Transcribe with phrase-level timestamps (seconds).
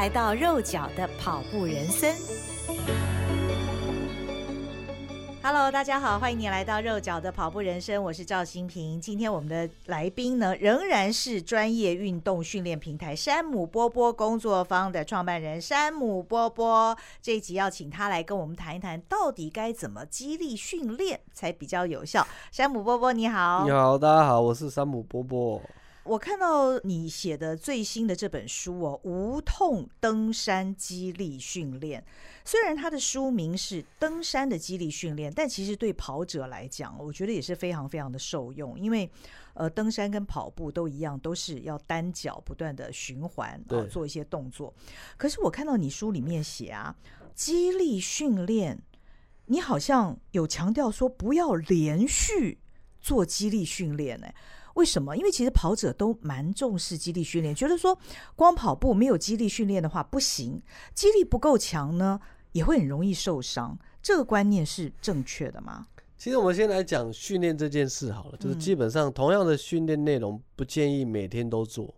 [0.00, 2.10] 来到肉脚的跑步人生。
[5.42, 8.98] Hello，大家好，欢迎你来到肉脚的跑步人生，我是赵新平。
[8.98, 16.96] 今天我们的来宾呢，仍然是专业运动训练平台山姆波波工作坊的创办人山姆波波。
[17.20, 22.26] 这一集要请他来跟我们谈一谈，到底该怎么激励训练才比较有效。
[22.50, 23.64] 山姆波波，你好。
[23.66, 25.60] 你好，大家好，我是山姆波波。
[26.02, 32.00] 我看到你写的最新的这本书哦，《无痛登山激励训练》。
[32.44, 38.80] 虽然它的书名是登山的激励训练，但其实对跑者来讲，我觉得也是非常非常的受用。
[38.80, 39.08] 因为，
[39.52, 44.72] 呃，登山跟跑步都一样，都是要单脚不断的循环，呃，做一些动作。
[45.18, 46.96] 可是我看到你书里面写啊，
[47.34, 48.82] 激励训练，
[49.46, 52.58] 你好像有强调说不要连续
[53.02, 54.26] 做激励训练呢？
[54.74, 55.16] 为什么？
[55.16, 57.98] 因为其实跑者都蛮重视肌力训练，觉得说
[58.36, 60.62] 光跑步没有肌力训练的话不行，
[60.94, 62.20] 肌力不够强呢，
[62.52, 63.78] 也会很容易受伤。
[64.02, 65.86] 这个观念是正确的吗？
[66.16, 71.94] 其实我们先来讲训练这件事好了，就是基本上同样的训练内容不建议每天都做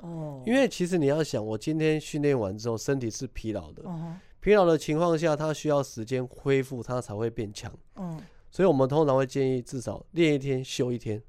[0.00, 3.82] 哦，因为其实你要想，我今天训练完之后身体是疲劳的，
[4.40, 7.72] 疲劳的情况下，它需要时间恢复，它才会变强。
[7.96, 11.22] 嗯，所以我们通常会建议至少练一天休一天。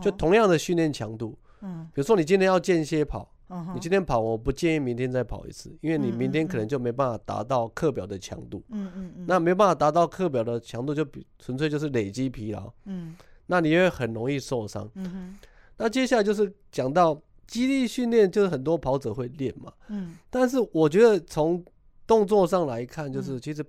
[0.00, 15.36] 就同样的训练强度，嗯，比如说你今天要间歇跑，嗯，你今天跑，我不建议明天再跑一次，因为你明天可能就没办法达到课表的强度，嗯嗯嗯，那没办法达到课表的强度，就比纯粹就是累积疲劳，嗯，那你也会很容易受伤，嗯，
[15.76, 21.64] 那接下来就是讲到肌力训练，就是很多跑者会练嘛，嗯，但是我觉得从
[22.06, 23.64] 动作上来看，就是其实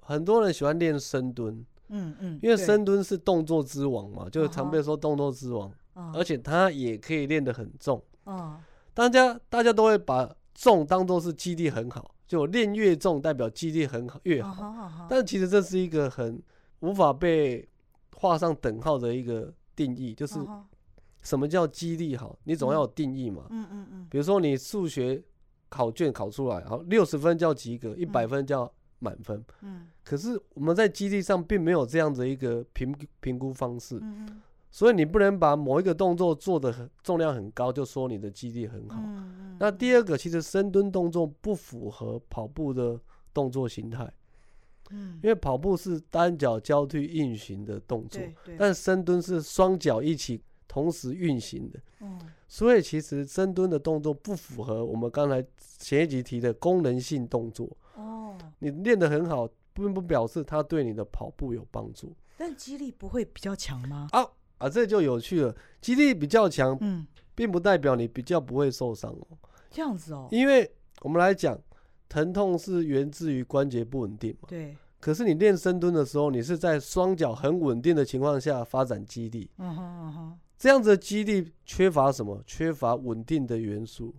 [0.00, 1.64] 很多人喜欢练深蹲。
[1.88, 5.72] 嗯嗯，因为深蹲是动作之王嘛，就是常被说动作之王，
[6.14, 8.02] 而且它也可以练得很重。
[8.92, 15.06] 大家大家都会把重当做是肌力很好，就练越重代表肌力很好越好。
[15.08, 16.42] 但其实这是一个很
[16.80, 17.68] 无法被
[18.14, 20.38] 画上等号的一个定义，就是
[21.22, 22.38] 什么叫肌力好？
[22.44, 23.44] 你总要有定义嘛。
[23.50, 24.06] 嗯嗯嗯。
[24.10, 25.22] 比如说你数学
[25.68, 34.40] 考卷考出来，好，六十分叫及格，一百分叫满分，嗯，可是我们在基地上并没有这样的一个评评估方式，嗯，
[34.70, 38.98] 所以你不能把某一个动作做的很重量很高，就说你的肌力很好。
[39.04, 42.98] 嗯，那第二个，其实深蹲动作不符合跑步的
[43.34, 44.10] 动作形态，
[44.90, 48.22] 嗯，因为跑步是单脚交替运行的动作，
[48.58, 52.18] 但深蹲是双脚一起同时运行的，嗯，
[52.48, 55.44] 所以其实深蹲的动作不符合我们刚才
[55.78, 57.68] 前一集提的功能性动作。
[57.96, 62.14] 哦，你练得很好，并不表示它对你的跑步有帮助。
[62.38, 64.08] 但肌力不会比较强吗？
[64.12, 64.24] 啊
[64.58, 65.54] 啊，这就有趣了。
[65.80, 69.26] 肌力比较强，嗯，并不代表你比较不会受伤哦。
[69.70, 70.70] 这样子哦，因为
[71.00, 71.58] 我们来讲，
[72.08, 74.48] 疼痛是源自于关节不稳定嘛。
[74.48, 74.76] 对。
[74.98, 79.50] 可是你练深蹲的时候，你是在双脚很稳定的情况下发展肌力。
[79.58, 80.38] 嗯哼嗯哼。
[80.58, 82.42] 这样子的肌力缺乏什么？
[82.46, 84.14] 缺乏稳定的元素。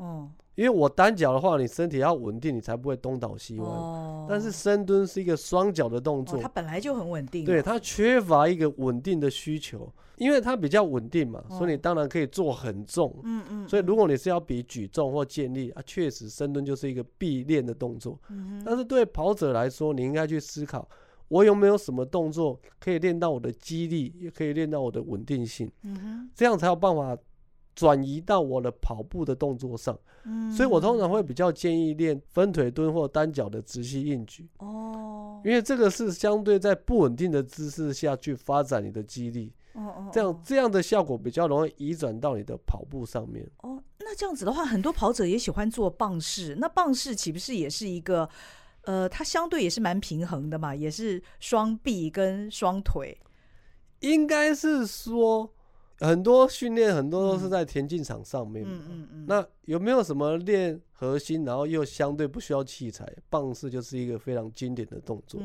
[0.00, 0.30] 哦。
[0.56, 3.64] 因为我单脚的话，你身体要稳定，你才不会东倒西歪。
[3.64, 4.26] 哦。
[4.28, 7.46] 但是深蹲是一个双脚的动作，它本来就很稳定。
[7.46, 13.14] 对，它缺乏一个稳定的需求，因为它比较稳定嘛，所以你当然可以做很重。
[13.22, 13.68] 嗯嗯。
[13.68, 18.20] 所以如果你是要比举重或健力啊，确实深蹲就是一个必练的动作。
[18.28, 18.62] 嗯。
[18.66, 20.86] 但是对跑者来说，你应该去思考，
[21.28, 25.70] 我有没有什么动作可以练到我的肌力，也可以练到我的稳定性。
[25.84, 26.30] 嗯哼。
[26.34, 27.16] 这样才有办法。
[27.74, 43.48] 转移到我的跑步的动作上，嗯，所以我通常会比较建议练分腿蹲或单脚的直膝硬举哦，因为这个是相对在不稳定的姿势下去发展你的肌力哦哦，这样这样的效果比较容易移转到你的跑步上面。
[43.62, 43.82] 哦。
[44.00, 48.28] 那这样子的话，很多跑者也喜欢做棒式，那棒式岂不是也是一个
[48.82, 53.16] 呃，它相对也是蛮平衡的嘛，也是双臂跟双腿，
[54.00, 55.50] 应该是说。
[56.00, 59.24] 很多训练很多都是在田径场上面，嗯嗯嗯。
[59.28, 63.06] 那有没有什么练核心，然后又相对不需要器材？
[63.28, 65.40] 棒式就是一个非常经典的动作。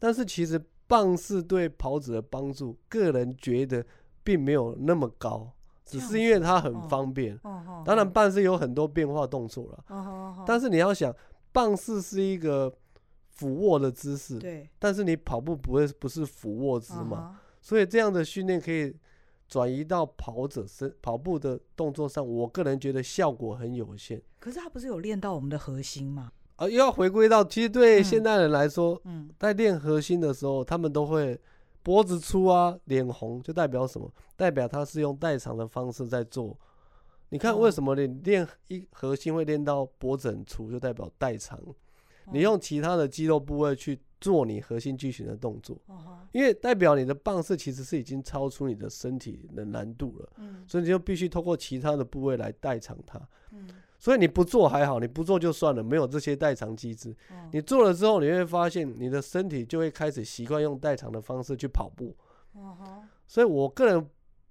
[0.00, 3.84] 但是其实棒式对跑者的帮助，个人觉得
[4.22, 5.52] 并没有那么高。
[5.84, 7.36] 只是因为它很方便。
[7.84, 10.44] 当然，棒式有很多变化动作了。
[10.46, 11.12] 但是你要想，
[11.50, 12.72] 棒式是一个
[13.30, 14.38] 俯卧的姿势。
[14.38, 14.68] 对。
[14.78, 17.40] 但是你跑步不会不是俯卧姿嘛？
[17.60, 18.94] 所以这样的训练可以
[19.50, 22.26] 转移到跑者身跑步的动作上。
[22.26, 24.22] 我个人觉得效果很有限。
[24.38, 26.32] 可是他不是有练到我们的核心吗？
[26.56, 31.38] 啊，又要回归到，其实对现代人来说，嗯，在练核心的时候，他们都会
[31.82, 34.10] 脖子粗啊，脸红，就代表什么？
[34.36, 36.56] 代表他是用代偿的方式在做。
[37.30, 41.58] 你看，为什么你练一核心会练到脖子很粗，就代表代偿。
[42.32, 45.80] 你用其他的肌肉部位去做你核心肌群的动作，
[46.32, 50.28] 因为代表你的棒式其实是已经超出你的身体的难度了，
[50.66, 53.20] 所以你就必须透过其他的部位来代偿它。
[53.98, 57.14] 所以你不做还好，你不做就算了，没有这些代偿机制。
[57.52, 62.16] 你做了之后，你会发现你的身体就会开始习惯用代偿的方式去跑步。
[63.26, 64.06] 所以我个人，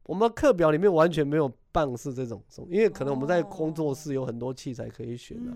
[0.06, 5.52] 我们课表里面完全没有棒式这种，因为可能我们在工作室有很多器材可以选的。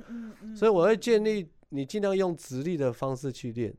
[0.56, 3.74] 所以我会建议你尽量用直立的方式去练。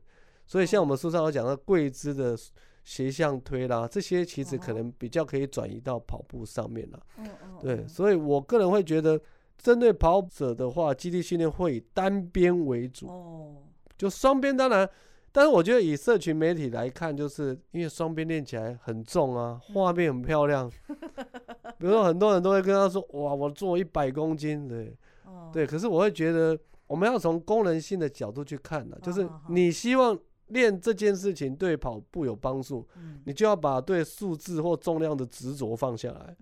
[0.45, 2.37] 所以像我们书上有讲到跪姿的
[2.83, 6.99] 斜向推啦，这些其实可能比较可以转移到跑步上面了。
[7.59, 9.19] 对，所以我个人会觉得。
[9.57, 13.09] 针对跑者的话，基地训练会以单边为主，
[13.97, 14.87] 就双边当然，
[15.31, 20.69] 但是我觉得以社群媒体来看，就是因为双边练起来很重啊，画面很漂亮。
[21.77, 24.93] 比如说很多人都会跟他说：“哇，我做一百公斤。”对，
[25.53, 25.65] 对。
[25.65, 26.55] 可是我会觉得，
[26.85, 32.87] 我们要从功能性的角度去看的，就是你希望练这件事情对跑步有帮助，
[33.25, 36.35] 你就要把对数字或重量的执着放下来，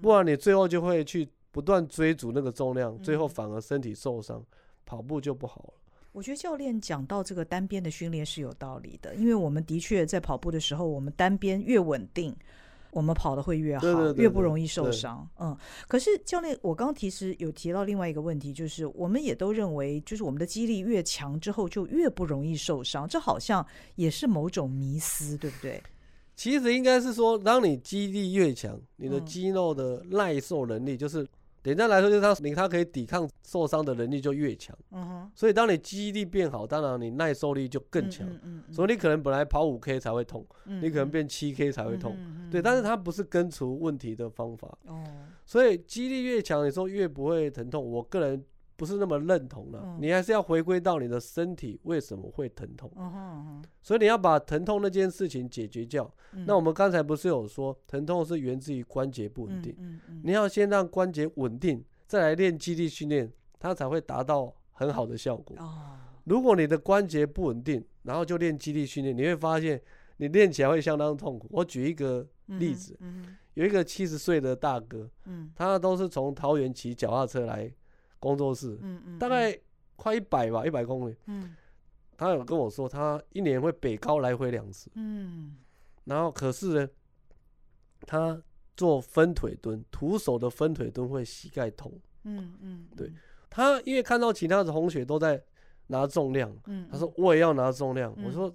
[0.00, 1.28] 不然你最后就会去。
[1.54, 4.46] 不断追逐那个重量，最后反而身体受伤，嗯、
[4.84, 5.74] 跑步就不好了。
[6.10, 12.34] 我觉得教练讲到这个单边的训练是有道理的，因为我们的确在跑步的时候，我们单边越稳定，
[12.94, 15.28] 我们跑的会越好，对对对对，越不容易受伤。
[15.38, 15.54] 嗯，
[15.86, 25.82] 可是教练，我刚刚其实有提到另外一个问题，就是我们也都认为，就是我们的肌力越强之后，就越不容易受伤，这好像也是某种迷思，对不对？
[26.36, 31.26] 其实应该是说，当你肌力越强，你的肌肉的耐受能力就是。
[31.64, 34.76] 简单来说，就是他你他可以抵抗受伤的能力就越强。
[34.92, 35.32] 嗯哼。
[35.34, 38.28] 所以当你肌力变好，当然你耐受力就更强。
[38.28, 38.72] 嗯嗯。
[38.72, 42.16] 所以你可能本来跑五 K 才会痛，你可能变七 K 才会痛。
[42.50, 44.68] 对，但是它不是根除问题的方法。
[44.86, 45.02] 哦。
[45.44, 47.84] 所以肌力越强，你说越不会疼痛。
[47.84, 48.44] 我个人。
[48.76, 52.90] 不是那么认同了，你还是要回归到你的身体为什么会疼痛，
[53.82, 56.12] 所以你要把疼痛那件事情解决掉。
[56.46, 65.56] 那我们刚才不是有说，疼痛是源自于关节不稳定，你要先让关节稳定，再来练肌力训练，它才会达到很好的效果。
[66.24, 69.80] 如果你的关节不稳定，然后就练肌力训练，你会发现
[70.16, 71.46] 你练起来会相当痛苦。
[71.52, 72.98] 我举一个例子，
[73.54, 75.08] 有一个七十岁的大哥，
[75.54, 77.72] 他都是从桃园骑脚踏车来。
[78.24, 79.56] 工作室，嗯嗯，大概
[79.96, 81.14] 快一百吧，一百公里。
[81.26, 81.54] 嗯，
[82.16, 84.90] 他有跟我说，他一年会北高来回两次。
[84.94, 85.56] 嗯，
[86.04, 86.88] 然后可是呢，
[88.06, 88.42] 他
[88.76, 91.92] 做分腿蹲，徒手的分腿蹲会膝盖痛。
[92.24, 93.12] 嗯嗯，对，
[93.50, 95.40] 他因为看到其他的同学都在
[95.88, 98.12] 拿重量，嗯，他说我也要拿重量。
[98.24, 98.52] 我说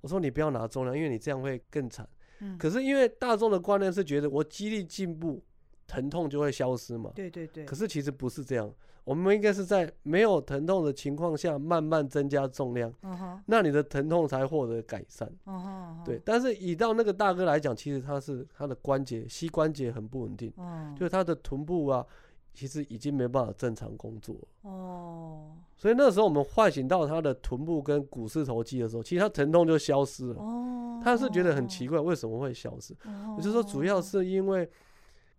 [0.00, 2.08] 我说你不要拿重量，因为你这样会更惨。
[2.40, 5.44] 嗯，可是因为大众的观念是觉得我肌力进步，
[5.86, 7.12] 疼痛就会消失嘛。
[7.14, 7.64] 对对对。
[7.64, 8.72] 可是其实不是这样。
[9.04, 13.38] 我们应该是在没有疼痛的情况下，慢慢增加重量，uh huh.
[13.44, 15.30] 那你的疼痛才获得改善。
[15.44, 16.04] Uh huh, uh huh.
[16.06, 20.98] 对，但是以到那个大哥来讲，其实他是他的关节膝关节很不稳定，uh huh.
[20.98, 22.06] 就是他的臀部啊，
[22.54, 24.36] 其实已经没办法正常工作。
[24.62, 25.80] 哦，uh.
[25.82, 30.40] 所以那时候我们唤醒到他的臀部跟股四头肌的时候，其实他疼痛就消失了。
[30.40, 31.04] 哦，uh.
[31.04, 32.94] 他是觉得很奇怪，为什么会消失？
[33.04, 33.42] 我、uh.
[33.42, 34.66] 就说主要是因为。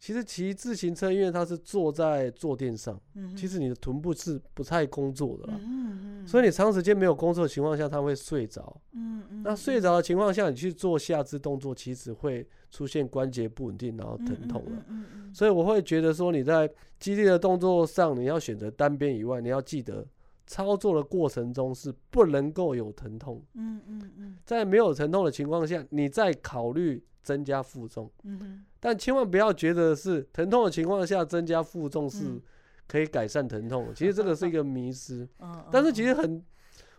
[0.05, 8.79] 其实骑自行车，因为它是坐在坐垫上，嗯、其实你的臀部是不太工作的啦，嗯、哼所以你长时间没有工作的情况下，它会睡着。
[8.91, 14.85] 嗯、哼那睡着的情况下，你去做下肢动作，其实会出现关节不稳定，然后疼痛了。
[14.89, 16.69] 嗯、哼所以我会觉得说，你在
[16.99, 20.05] 肌力的动作上，你要选择单边以外，你要记得
[20.45, 23.43] 操作的过程中是不能够有疼痛。
[23.55, 27.03] 嗯、哼在没有疼痛的情况下，你再考虑。
[27.25, 32.39] 增加负重，嗯哼，但千万不要觉得是疼痛的情况下增加负重是
[32.87, 33.91] 可以改善疼痛。
[33.95, 35.27] 其实这个是一个迷思，
[35.71, 36.39] 但是其实很，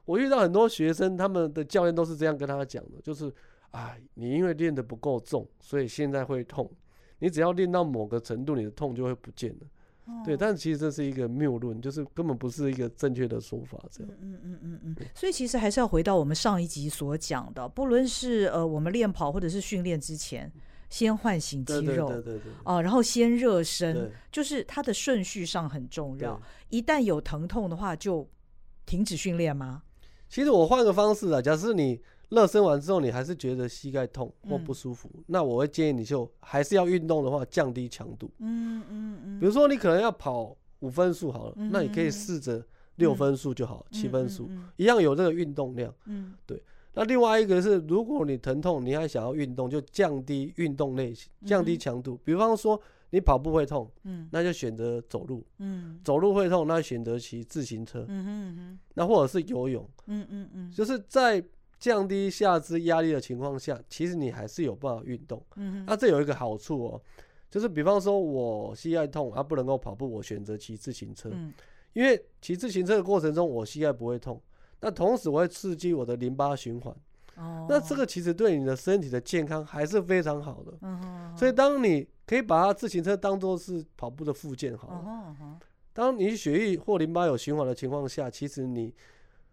[0.05, 3.33] 我遇到很多学生，他们的教练都是这样跟他讲的，就是，
[3.71, 6.69] 啊，你因为练得不够重，所以现在会痛。
[7.21, 9.67] 你只要练到某个程度，你的痛就会不见了。
[10.25, 14.13] 对，但其实这是一个谬论，就是根本不是一个正确的说法，这样。
[14.21, 14.97] 嗯嗯嗯嗯。
[15.15, 20.53] 所以其实还是要回到我们上一集所讲的，不论是呃我们练跑或者是训练之前，
[20.91, 26.41] 先唤醒肌肉，对对对然后先热身，就是它的顺序上很重要。
[26.69, 28.29] 一旦有疼痛的话，就
[28.85, 29.83] 停止训练吗？
[30.29, 38.29] 其实我换个方式啊，假设你热身完之后，你还是觉得膝盖痛或不舒服，嗯、那我会建议你就还是要运动的话，降低强度。
[38.39, 39.41] 嗯嗯嗯。
[39.41, 42.65] 比如说你可能要跑五分速好了，嗯、那你可以试着
[42.97, 45.95] 六分速就好，嗯、七分速、一样有这个运动量。
[46.07, 46.61] 嗯，对。
[46.95, 52.19] 那另外一个是，如果你疼痛，你还想要运动，就降低运动类型，降低强度。
[52.25, 52.81] 比方说
[53.11, 61.41] 你跑步会痛，嗯，那就选择走路，嗯，走路会痛，那选择骑自行车，嗯哼哼，那或者是游泳，嗯嗯嗯，就是在。
[61.79, 65.45] 降低下肢压力的情况下，其实你还是有办法运动。
[65.87, 67.03] 那这有一个好处哦，
[67.51, 71.29] 就是比方说我膝盖痛，啊不能够跑步，我选择骑自行车。
[71.33, 71.53] 嗯，
[71.93, 74.41] 因为骑自行车的过程中，我膝盖不会痛，
[74.81, 76.95] 那同时我会刺激我的淋巴循环。
[77.37, 80.73] 哦，那这个其实对你的身体的健康还是非常好的。
[80.81, 85.05] 嗯哼，所以当你可以把它自行车当做是跑步的附件好了。
[85.07, 85.59] 嗯哼，
[85.93, 88.95] 当你血液或淋巴有循环的情况下，其实你。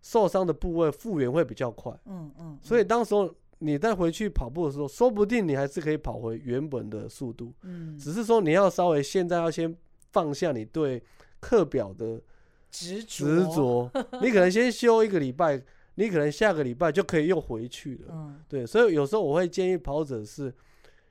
[0.03, 9.73] 受伤的部位复原会比较快，嗯嗯，所以当时候你再回去跑步的时候，说不定你还是可以跑回原本的速度，嗯，只是说你要稍微现在要先
[10.11, 11.01] 放下你对
[11.39, 12.21] 课表的
[12.69, 13.89] 执执着，
[14.21, 15.59] 你可能先休一个礼拜，
[15.95, 20.53] 你可能下个礼拜就可以又回去了，嗯，对，所以有时候我会建议跑者是，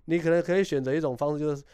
[0.04, 1.64] 你可能可以选择一种方式，就是。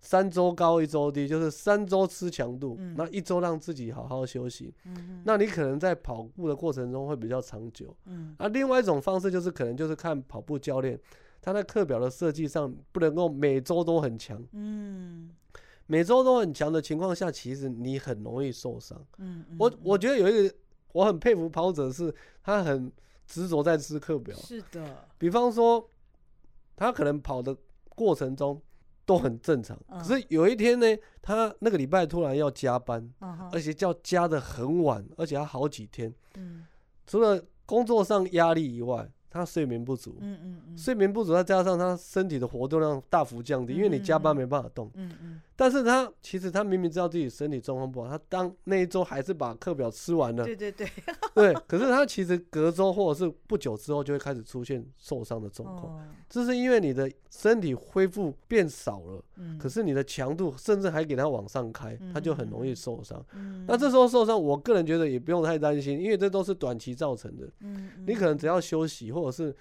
[0.00, 4.72] 三周高一周低，就是三周吃强度，嗯、那一周让自己好好休息。
[4.84, 7.92] 嗯、那你可能在跑步的过程中会比较长久。
[8.04, 10.96] 嗯，啊，另外一种方式就是可能就是看跑步教练
[11.42, 14.40] 他在课表的设计上不能够每周都很强。
[14.52, 15.34] 嗯，
[15.86, 19.04] 每周都很强的情况下，其实你很容易受伤。
[19.18, 20.54] 嗯，嗯我我觉得有一个
[20.92, 22.92] 我很佩服跑者是，他很
[23.26, 24.36] 执着在吃课表。
[24.36, 25.90] 是的，比方说
[26.76, 27.56] 他可能跑的
[27.88, 28.62] 过程中。
[29.06, 30.86] 都很正常，可是有一天呢，
[31.22, 33.08] 他那个礼拜突然要加班，
[33.52, 36.12] 而且叫加得很晚，而且要好几天。
[37.06, 50.88] 除了工作上压力以外，他睡眠不足，嗯嗯嗯，睡眠不足再加上他身体的活动量大幅降低，因为你加班没办法动，嗯嗯，但是他其实他明明知道自己身体状况不好，他当那一周还是把课表吃完了，对对对，
[51.34, 59.24] 对，可是他其实隔周或者是不久之后就会开始出现受伤的状况，这是因为你的身体恢复变少了，
[59.58, 63.24] 可是你的强度甚至还给他往上开，他就很容易受伤，
[63.66, 67.50] 那这时候受伤，我个人觉得也不用太担心，因为这都是短期造成的，
[68.06, 69.56] 你可能只要休息或或者是，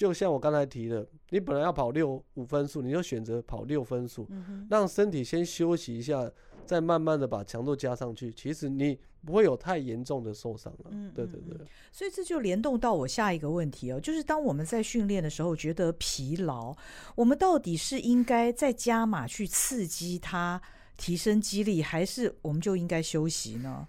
[0.00, 6.26] 就像我刚才提的，你本来要跑六五分速，你就选择跑六分速，嗯、让身体先休息一下，
[6.64, 8.32] 再慢慢的把强度加上去。
[8.32, 10.86] 其实你不会有太严重的受伤了。
[10.88, 11.54] 嗯，对对对。
[11.92, 16.74] 所以这就联动到我下一个问题哦，就是当我们在训练的时候觉得疲劳，
[17.14, 20.58] 我们到底是应该再加码去刺激它，
[20.96, 23.86] 提升肌力，还是我们就应该休息呢？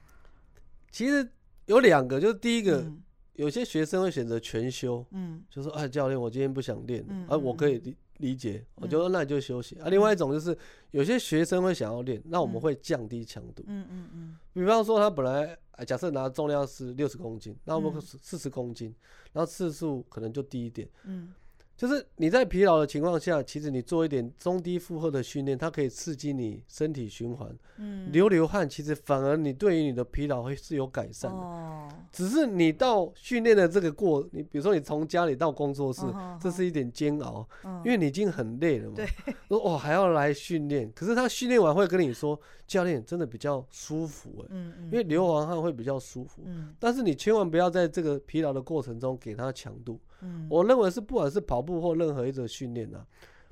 [0.92, 1.26] 其实
[1.68, 2.82] 有两个，就是第一个。
[2.82, 3.02] 嗯
[3.42, 9.90] 有些学生会选择全休，嗯，就说哎，教练，我今天不想练，嗯，啊，我可以理理解，我就说那你就休息啊。
[9.90, 10.56] 另外一种就是
[10.92, 14.38] 有些学生会想要练，那我们会降低强度，嗯嗯嗯。
[14.54, 15.58] 比方说他本来
[15.88, 18.94] 假设拿重量是六十公斤，那我们四十公斤，
[19.34, 21.34] 然后次数可能就低一点，嗯。
[21.82, 31.38] 就是你在疲劳的情况下，其实你做一点中低负荷的训练，它可以刺激你身体循环，嗯，流流汗，其实反而你对于你的疲劳会是有改善的。
[31.38, 36.02] 哦，只是你到训练的这个过，你比如说你从家里到工作室，
[36.40, 37.44] 这是一点煎熬，
[37.84, 38.98] 因为你已经很累了嘛。
[38.98, 39.08] 对，
[39.48, 44.56] 说哦还要来训练，可是他训练完会跟你说，教练真的比较舒服哎，
[44.92, 46.44] 因为流完汗会比较舒服。
[46.46, 50.00] 嗯，但是你千万不要在这个疲劳的过程中给他强度。
[50.22, 53.06] 嗯，我认为是不管是跑步或任何一种训练呐，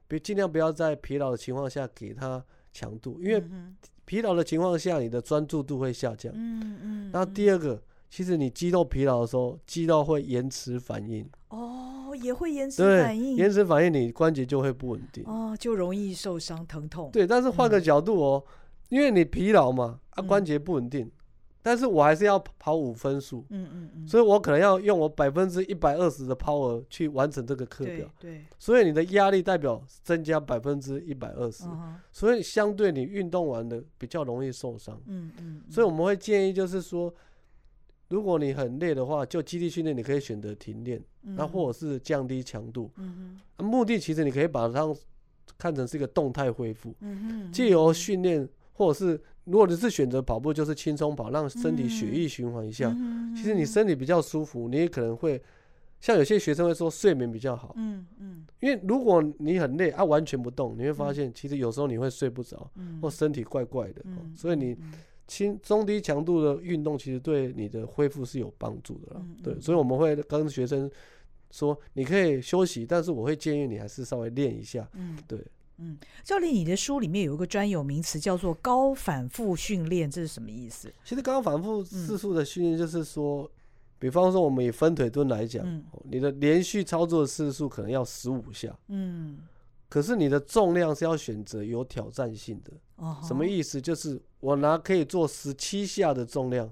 [0.08, 3.44] 别尽量不要在疲劳的情况下给他强度，因为
[4.06, 6.32] 疲劳的情况下你的专注度会下降。
[6.36, 7.12] 嗯嗯。
[7.12, 11.28] 然后第二个，其实你肌肉疲劳的时候，肌肉会延迟反应。
[11.50, 13.36] 哦，也会延迟反应。
[13.36, 15.24] 延迟反应，你关节就会不稳定。
[15.26, 17.10] 哦，就容易受伤疼痛。
[17.12, 18.44] 对，但是换个角度哦，
[18.90, 21.12] 因为你疲劳嘛，啊关节不稳定。
[21.62, 31.66] 但是我还是要跑五分数，嗯嗯嗯，所以我可能要用我百分之一百二十的 power 去完成这个课表，对，所以你的压力代表增加百分之一百二十，
[32.12, 37.14] 所以相对你运动完的比较容易受伤，嗯嗯，所以我们会建议就是说，
[38.08, 44.96] 如果你很累的话，就基地训练你可以选择停练，那或者是降低强度，嗯嗯，目的其实你可以把它
[45.58, 48.48] 看成是一个动态恢复，嗯嗯，借由训练
[48.80, 49.22] 或者是。
[49.46, 52.94] 如果你是选择跑步，就是轻松跑，让身体血液循环一下。
[52.96, 55.42] 嗯、其实你身体比较舒服，你也可能会
[56.00, 62.70] 像有些学生会说睡眠比较好，嗯嗯，因为如果你很累啊，完全不动，你会发现其实有时候你会睡不着，
[63.02, 64.04] 或身体怪怪的，
[64.36, 64.78] 所以你
[65.26, 70.88] 轻中低强度的运动其实对你的恢复是有帮助的啦，对，所以我们会跟学生
[71.50, 75.40] 说，你可以休息，但是我会建议你还是稍微练一下，嗯，对。
[75.82, 80.94] 嗯，教练，你的书里面有一个专有名词叫做高反复训练，这是什么意思？
[81.06, 83.50] 其实高反复次数的训练就是说，嗯、
[83.98, 89.40] 比方说我们以分腿蹲来讲，嗯、你的连续操作次数可能要十五下，嗯，
[89.88, 92.74] 可是你的重量是要选择有挑战性的。
[92.98, 93.82] 哦，什么意思？
[93.82, 96.70] 就是我拿可以做十七下的重量，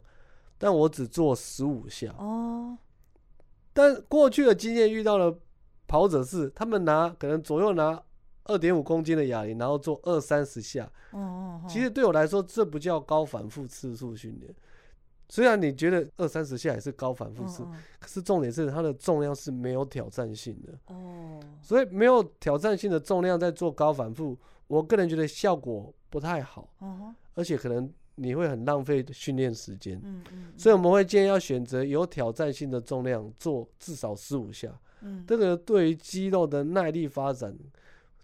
[0.57, 2.13] 但我只做十五下。
[2.17, 2.77] 哦，
[3.71, 5.39] 但过去的经验遇到了
[5.87, 8.03] 跑者是，他们拿可能左右拿。
[8.47, 10.85] 二点五公斤的哑铃，然后做二三十下。
[11.11, 11.67] 哦哦哦。
[11.69, 14.53] 其实对我来说，这不叫高反复次数训练。
[15.29, 20.73] 虽然你觉得二三十下也是高反复次，哦哦，可是重点是它的重量是没有挑战性的。
[20.93, 21.39] 哦。
[21.61, 24.37] 所以没有挑战性的重量在做高反复，
[24.67, 26.69] 我个人觉得效果不太好。
[26.79, 27.13] 哦。
[27.35, 29.99] 而且可能你会很浪费训练时间。
[30.01, 30.53] 嗯嗯。
[30.55, 34.73] 所以我们会建议要选择有挑战性的重量做至少十五下。
[35.01, 35.25] 嗯。
[35.27, 37.53] 这个对于肌肉的耐力发展。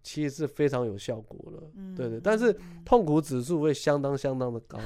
[0.03, 4.77] 其实是非常有效果的，嗯、对对，但是痛苦指数会相当相当的高，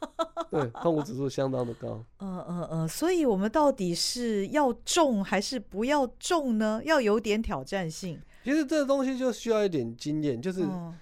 [0.50, 2.04] 对，痛苦指数相当的高。
[2.18, 6.82] 嗯嗯嗯，所以我们到底是要重还是不要重呢？
[6.84, 8.20] 要有点挑战性。
[8.44, 10.94] 其实这个东西就需要一点经验，就是，嗯、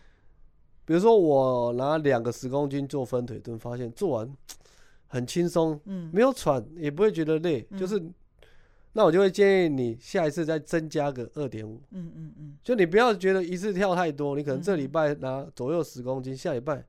[0.84, 4.32] 比如说我拿两个十公斤做分腿蹲，发现做完
[5.08, 8.00] 很轻松，嗯，没有喘，也不会觉得累，嗯、就是。
[8.98, 16.84] 那我就会建议你下一次再增加个二点五，嗯嗯嗯，就你不要觉得一次跳太多，你可能这礼拜拿左右十公斤，下礼拜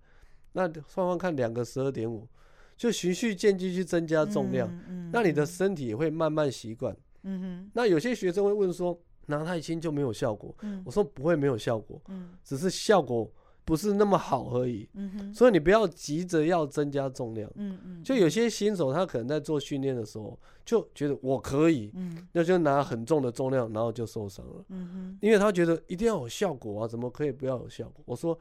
[0.54, 2.28] 那放放看两个十二点五，
[2.76, 6.98] 就循序渐进去增加重量，嗯那你的身体也会慢慢习惯。
[7.22, 10.56] 嗯哼，那有些学生会问说，拿太轻就没有效果？
[10.84, 12.02] 我说不会没有效果，
[12.44, 13.32] 只是效果。
[13.70, 17.48] 不是那么好而已，嗯、哼所以你不要急着要增加重量。
[17.54, 24.66] 嗯嗯、就有些新手他可能在做训练的时候就觉得我可以，嗯、那就拿很重的重量，然后就受伤了。
[24.70, 28.04] 嗯、哼因为他觉得一定要有效果啊，怎么可以不要有效果？
[28.08, 28.36] 我说，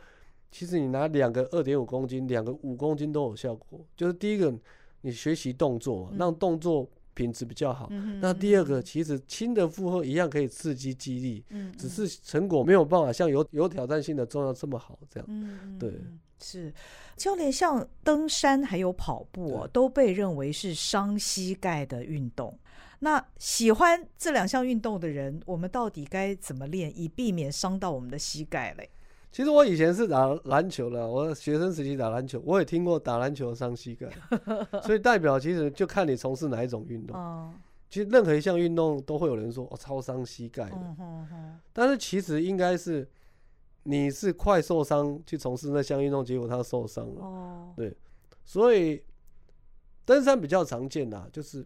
[0.50, 3.84] 其实你拿两个二点五公斤，两个五公斤都有效果。
[3.94, 4.50] 就是第一个，
[5.02, 6.88] 你学习动作嘛，让动作。
[7.18, 7.90] 品质比较好。
[8.20, 11.44] 那第二个，其实轻的负荷一样可以刺激肌力，
[11.76, 14.96] 只是成果没有办法像有有挑战性的重量这么好。
[15.10, 15.92] 这样，对，
[16.40, 16.72] 是
[17.16, 17.50] 教练。
[17.50, 22.56] 像登山还有跑步都被认为是伤膝盖的运动。
[23.00, 28.88] 那喜欢这两项运动的人，我们到底该怎么练，以避免伤到我们的膝盖嘞？
[29.30, 34.08] 其实我以前是打篮球的，我学生时期打篮球，我也听过打篮球伤膝盖，
[34.82, 37.52] 所以代表其实就看你从事哪一种运动。
[37.90, 40.96] 其实任何一项运动都会有人说哦，超伤膝盖的，
[41.72, 43.06] 但是其实应该是
[43.84, 47.72] 你是快受伤去从事那项运动，结果他受伤了。
[47.76, 47.94] 对，
[48.44, 49.02] 所以
[50.04, 51.64] 登山比较常见啦，就是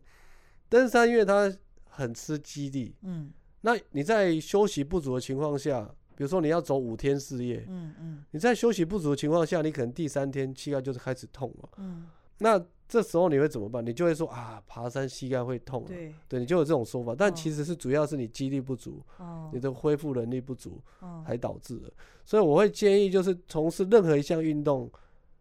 [0.68, 1.50] 登山因为它
[1.84, 5.88] 很吃肌力，嗯，那你在休息不足的情况下。
[6.16, 12.06] 比如说你要走五天四夜，嗯嗯，你在休息不足的情况下，你可能第三天膝盖就是开始痛了，嗯，
[12.38, 13.84] 那这时候你会怎么办？
[13.84, 21.90] 你就会说啊，爬山膝盖会痛，对，对你就有这种说法，但其实是主要是你肌力不足，哦，你的恢复能力不足，哦，才导致的。
[22.24, 24.90] 所以我会建议，就是从事任何一项运动，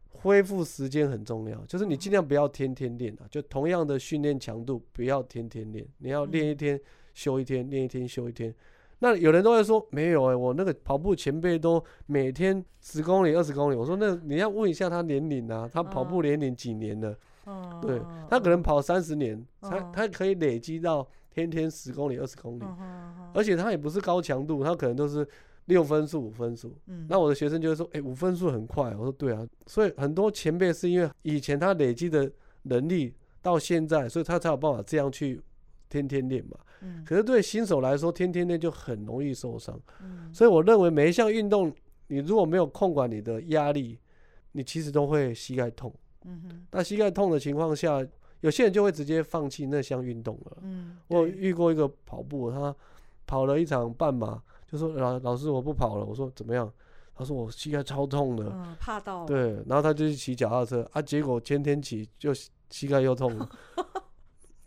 [0.10, 6.79] 恢复时间很重要，就是你尽量不要天天练啊，就同样的训练强度不要天天练，你要练一天
[7.13, 8.55] 休一天，练一天休一天。
[9.03, 13.75] 那有人都会说没有哎、欸，我那个跑步前辈都每天十公里、二十公里。
[13.75, 17.17] 我说那你要问一下他年龄啊，他跑步年龄几年了？
[17.45, 25.27] 哦、对，他可能跑三十年，他、哦、他可以累积到天天十公里、二十公里，哦、而且他也不是高强度，他可能都是
[25.65, 26.71] 六分速、五分速。
[26.85, 28.95] 嗯、那我的学生就会说，哎、欸，五分速很快。
[28.95, 35.41] 我说对啊，所以很多前辈是因为以前他累积的能力到现在，所以他才有办法这样去。
[35.91, 36.57] 天天练嘛，
[37.05, 39.79] 可是对新手来说，天天练就很容易受伤。
[40.33, 41.73] 所以我认为每一项运动，
[42.07, 43.97] 你如果没有控管你的压力，
[44.53, 45.93] 你其实都会膝盖痛。
[46.71, 48.05] 那膝盖痛的情况下，
[48.41, 50.57] 有些人就会直接放弃那项运动了。
[51.07, 52.75] 我遇过一个跑步，他
[53.25, 56.05] 跑了一场半马，就说老老师我不跑了。
[56.05, 56.71] 我说怎么样？
[57.13, 59.25] 他说我膝盖超痛的，怕到。
[59.25, 62.33] 对，然后他就去骑脚踏车啊，结果天天骑就
[62.69, 63.49] 膝盖又痛了。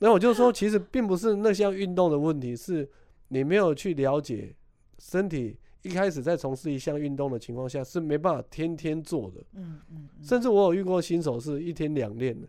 [0.05, 2.87] 那我就说，其实并不是那项运动的问题，是
[3.29, 4.55] 你没有去了解
[4.99, 5.57] 身体。
[5.81, 9.40] 一开始在从事一项运动的情况下，是没办法天天做的。
[9.55, 10.09] 嗯嗯。
[10.23, 12.47] 甚至我有遇过新手是一天两练的，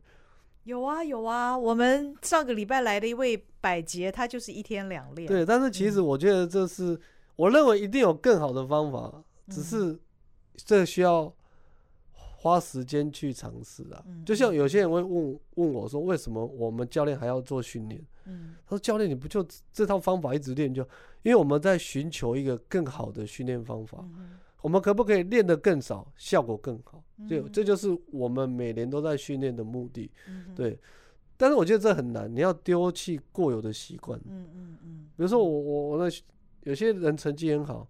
[0.65, 5.25] 有啊有啊，我们上个礼拜来的一位百杰，他就是一天两练。
[5.25, 6.99] 对，但是其实我觉得这是，嗯、
[7.37, 9.97] 我认为一定有更好的方法，只是
[10.55, 11.33] 这需要
[12.45, 14.03] 花时间去尝试啊。
[14.05, 17.99] 嗯、就像有些人会问问我说，为什么我们教练还要做训练？
[18.25, 20.83] 嗯，他说教练你不就这套方法一直练就？
[21.23, 23.97] 因为我们在寻求一个更好的训练方法。
[24.01, 27.03] 嗯我们可不可以练得更少，效果更好？
[27.29, 30.09] 就这就是我们每年都在训练的目的。
[30.55, 30.79] 对，
[31.37, 34.19] 但是我觉得这很难，你要丢弃过有的习惯。
[34.27, 35.05] 嗯嗯嗯。
[35.15, 36.15] 比如说我我我那
[36.63, 37.87] 有些人成绩很好，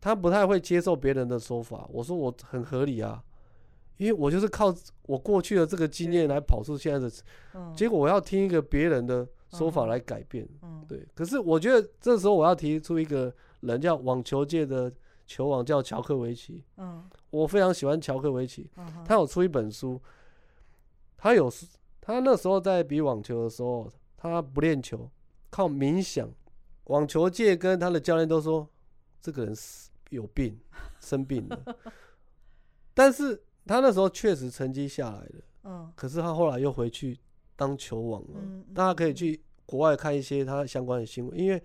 [0.00, 1.88] 他不太会接受别人的说法。
[1.92, 3.22] 我说我很合理啊，
[3.96, 10.48] 因为我就是靠我过去的这个经验来跑出现在的，结果我要听一个别人的说法来改变。
[10.88, 11.06] 对。
[11.14, 14.92] 可是我觉得这时候我要提出一个人叫网球界的。
[15.24, 18.68] 球王叫乔克维奇，嗯，我非常喜欢乔克维奇，
[19.06, 19.98] 他有出一本书，
[21.16, 21.50] 他有
[22.02, 25.08] 他那时候在比网球的时候，他不练球，
[25.48, 26.28] 靠冥想，
[26.84, 28.68] 网球界跟他的教练都说
[29.22, 30.58] 这个人是有病，
[31.00, 31.76] 生病了，
[32.92, 37.18] 但是他那时候确实成绩下来了，嗯，可是他后来又回去
[37.56, 38.40] 当球王了，
[38.74, 41.62] 大家可以去国外看一些他相关的新闻，因为。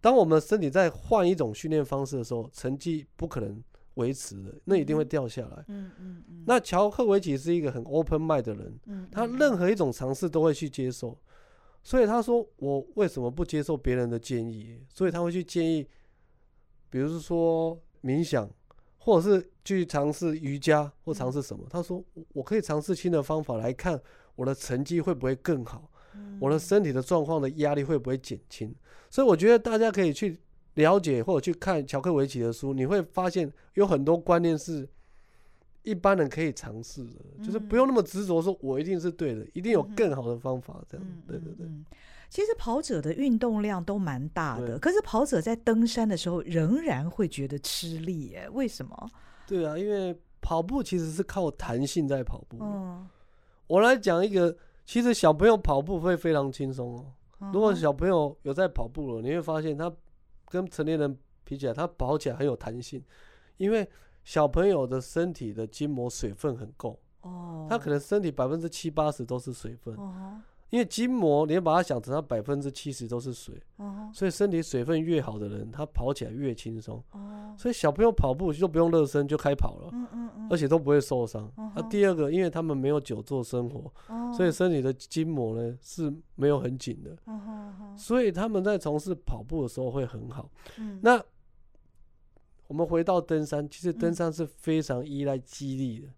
[0.00, 3.62] 当我们身体在换一种训练方式的时候，成绩不可能
[3.94, 5.64] 维持的，那一定会掉下来。
[5.68, 6.42] 嗯嗯嗯。
[6.44, 11.16] 那乔克维奇是一个很 open mind 的人，嗯他任何一种尝试都会去接受。
[11.84, 15.86] 所以他说：“我为什么不接受别人的建议？”所以他会去建议，
[16.90, 18.50] 比如说冥想，
[19.04, 21.66] 或者是去尝试瑜伽或尝试什么。
[21.68, 24.00] 他说：“我可以尝试新的方法来看
[24.36, 25.90] 我的成绩会不会更好，
[26.38, 28.72] 我的身体的状况的压力会不会减轻。”
[29.10, 30.38] 所以我觉得大家可以去
[30.74, 34.88] 了解或者去看乔克维奇的书，你会发现有很多观念是
[35.82, 40.80] 一般人可以尝试的，就是不用那么执着说我一定是对的，一定有更好的方法。
[40.88, 41.66] 这样，对对对。
[42.32, 48.48] 其实跑者的运动量都蛮大的，可是跑者在登山的时候仍然会觉得吃力，耶？
[48.48, 49.10] 为什么？
[49.46, 52.56] 对啊，因为跑步其实是靠弹性在跑步。
[52.62, 53.06] 嗯，
[53.66, 57.50] 我来讲一个，其实小朋友跑步会非常轻松哦。
[57.52, 59.94] 如果小朋友有在跑步了，你会发现他
[60.46, 61.14] 跟成年人
[61.44, 63.04] 比起来，他跑起来很有弹性，
[63.58, 63.86] 因为
[64.24, 69.94] 小朋友的身体的筋膜水分很够，哦他可能身体百分之七八十都是水分。
[70.72, 73.54] 因为筋膜，你要把它想成它百分之七十都是水，
[74.10, 77.04] 所以身体水分越好的人，他跑起来越轻松。
[77.58, 79.92] 所以小朋友跑步就不用热身就开跑了，
[80.48, 81.52] 而且都不会受伤。
[81.76, 83.92] 那第二个，因为他们没有久坐生活，
[84.32, 87.14] 所以身体的筋膜呢是没有很紧的，
[87.94, 90.50] 所以他们在从事跑步的时候会很好。
[91.02, 91.22] 那
[92.68, 96.08] 我们回到登山，其实登山是非常依赖肌力的。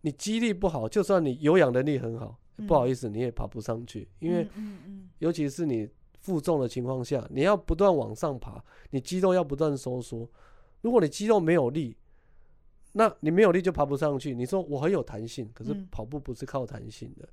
[0.00, 2.36] 你肌力不好，就算你有氧能力很好。
[2.68, 4.48] 不好意思，你也爬不上去，因为，
[5.18, 5.88] 尤其是你
[6.20, 10.28] 负重的情况下，你要不断往上爬，你肌肉要不断收缩。
[10.80, 11.96] 如果你肌肉没有力，
[12.92, 14.34] 那你没有力就爬不上去。
[14.34, 17.28] 你说我很有弹性，可是跑步不是靠弹性的，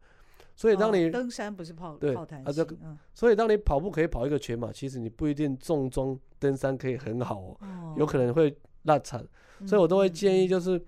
[0.55, 2.65] 所以当你登山不是靠对靠弹性，
[3.13, 9.23] 所以当你跑步可以跑一个全马，其实你不一定重装登山可以很好哦，有可能会落惨。
[9.67, 10.84] 所以我都会建议就是。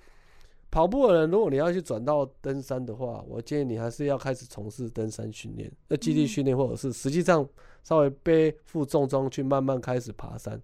[0.73, 7.47] 跑步的人，如果你要去转到登山的话，我建议你还是要开始从事登山训练，那基地训练，或者是实际上
[7.83, 10.59] 稍微背负重装去慢慢开始爬山，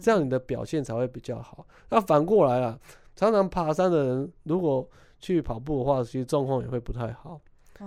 [0.00, 1.66] 这样你的表现才会比较好。
[1.90, 2.78] 那反过来啊，
[3.16, 7.40] 常常爬山的人如果去跑步的话，其实状况也会不太好，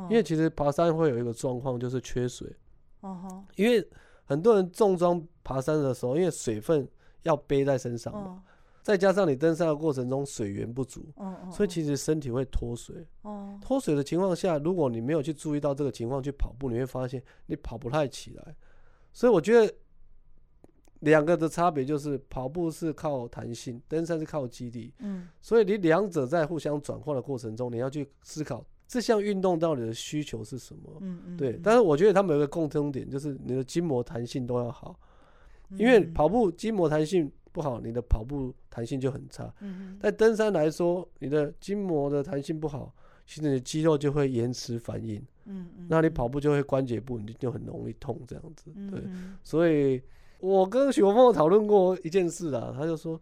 [0.10, 2.54] 因为其实爬山会有一个状况就是缺水，
[3.00, 3.88] 哦因为
[4.26, 6.86] 很多人重装爬山的时候，因为水分
[7.24, 8.44] 要背在身上嘛。
[8.84, 11.06] 再加上你登山的过程中水源不足，
[11.52, 13.08] 所以其实身体会脱水。
[13.62, 18.56] 脱水的情况下，如果你没有去注意到这个情况去跑步，你会发现你跑不太起来。
[19.14, 19.72] 所以我觉得
[21.02, 24.92] 两个的差别就是跑步是靠弹性，登山是靠肌力。
[25.42, 31.38] 所以你两者在互相转换的过程中，你要去思考这项运动到底的需求是什么。
[31.38, 35.00] 对，但是我觉得他们有一个共通点，就是你的筋膜弹性都要好，
[35.78, 37.32] 因为跑步筋膜弹性。
[37.52, 39.54] 不好，你的跑步弹性就很差。
[39.60, 42.94] 嗯在登山来说，你的筋膜的弹性不好，
[43.26, 45.22] 其实你的肌肉就会延迟反应。
[45.46, 48.72] 嗯那你跑步就会关节部，你就很容易痛这样子。
[48.90, 49.02] 对，
[49.44, 50.02] 所以
[50.40, 53.20] 我跟许国峰讨论过一件事啊，他就说，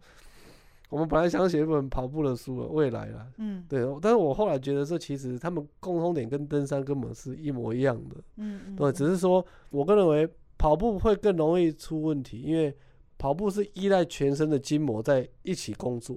[0.90, 3.26] 我们本来想写一本跑步的书了，未来啦。
[3.38, 3.84] 嗯，对。
[4.00, 8.16] 但是我后来觉得说，其实他们共通点跟登山根本是一模一样的。
[8.36, 12.72] 嗯，对，只是说我个人认为跑步会更容易出问题，因为。
[13.20, 16.16] 跑步是依赖全身的筋膜在一起工作，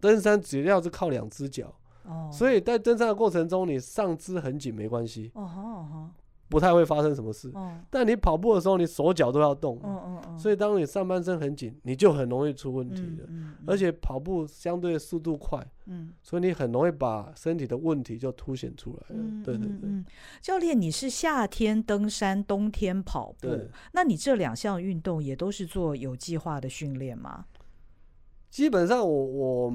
[0.00, 1.70] 登山主要是靠两只脚，
[2.04, 5.30] 哦，所以在登山的过程中，你上肢很紧没关系。
[6.48, 13.28] 不太会发生什么事，嗯、但你跑步的时候，你手脚都要动，嗯嗯嗯、所以当你上半身很紧，你就很容易出问题的。
[13.66, 19.22] 而且跑步相对速度快，嗯、所以你很容易把身体的问题就凸显出来了。
[19.22, 20.04] 嗯、对对对、嗯，
[20.40, 23.48] 教练，你是夏天登山，冬天跑步，
[23.92, 27.44] 那你这两项运动也都是做有计划的训练吗？
[28.48, 29.72] 基本上我，我我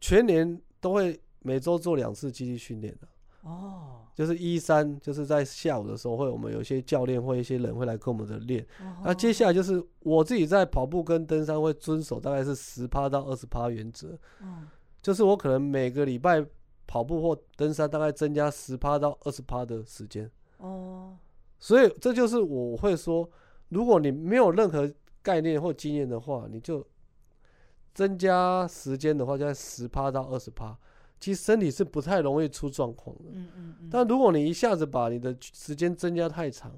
[0.00, 3.08] 全年都会每周做两次肌力训练的。
[3.42, 8.62] 哦，就是一三，就是在下午的时候会，我们有些教练或一些人会来跟我们的练。
[9.02, 14.08] 那接下来就是我自己在跑步跟登山会遵守大概是十趴到二十趴原则。
[14.42, 14.68] 嗯，
[15.00, 16.44] 就是我可能每个礼拜
[16.86, 20.30] 跑步或登山大概增加十趴到二十趴的时间。
[20.58, 21.16] 哦，
[21.58, 23.26] 所以这就是我会说，
[23.70, 26.86] 如果你没有任何概念或经验的话，你就
[27.94, 30.76] 增加时间的话，就在十趴到二十趴。
[31.20, 33.88] 其实身体是不太容易出状况的，嗯嗯嗯。
[33.90, 36.72] 但如果你一下子把你的时间增加太长，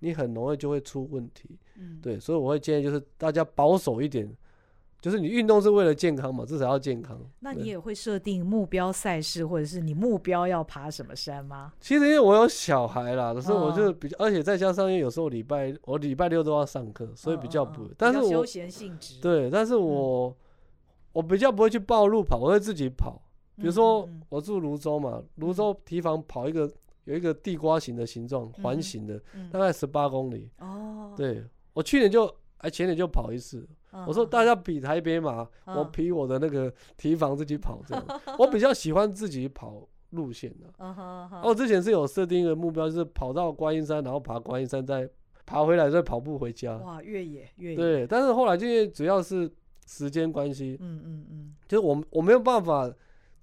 [0.00, 2.18] 你很容易就会出问题，嗯，对。
[2.18, 4.28] 所以我会建议就是大家保守一点，
[5.00, 7.18] 就是你运动是为了健康嘛，至少要健康。
[7.38, 11.72] 那你也会设定目标赛事，或者是你目标要爬什么山吗？
[11.80, 17.88] 其实因为我有小孩啦，所以我就比较，而且再加上因为有时候礼拜我礼拜六都要上课，所以比较不。
[17.96, 19.20] 但是我休闲性质。
[19.20, 20.36] 对，但是我
[21.12, 23.20] 我比较不会去报路跑，我会自己跑。
[23.56, 26.70] 比如说，我住泸州嘛，泸州提防跑一个
[27.04, 29.20] 有一个地瓜形的形状，环形的，
[29.52, 30.50] 大概十八公里。
[30.58, 33.66] 哦，对，我去年就哎前年就跑一次。
[34.08, 38.04] 我说大家比台北马，我比我的那个提防自己跑这样。
[38.40, 40.66] 我比较喜欢自己跑路线的。
[40.78, 45.08] 哦，我之前是有设定一个目标，就是跑到观音山，然后爬观音山，再
[45.46, 46.76] 爬回来再跑步回家。
[46.78, 47.76] 哇，越野越野。
[47.76, 49.48] 对，但是后来因为主要是
[49.86, 52.92] 时间关系，嗯嗯嗯，就是我我没有办法。